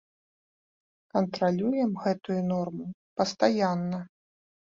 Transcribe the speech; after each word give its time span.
Кантралюем 1.17 1.91
гэтую 2.05 2.37
норму 2.53 2.87
пастаянна. 3.21 4.01